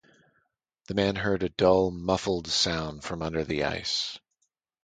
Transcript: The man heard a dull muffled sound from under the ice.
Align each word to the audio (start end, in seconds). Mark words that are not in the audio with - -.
The 0.87 0.95
man 0.95 1.15
heard 1.15 1.43
a 1.43 1.49
dull 1.49 1.91
muffled 1.91 2.47
sound 2.47 3.03
from 3.03 3.21
under 3.21 3.43
the 3.43 3.65
ice. 3.65 4.17